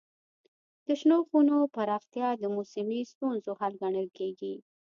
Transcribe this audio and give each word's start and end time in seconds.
د 0.85 0.87
شنو 0.99 1.17
خونو 1.27 1.55
پراختیا 1.75 2.29
د 2.37 2.43
موسمي 2.55 3.01
ستونزو 3.11 3.51
حل 3.59 3.73
ګڼل 3.81 4.07
کېږي. 4.17 4.53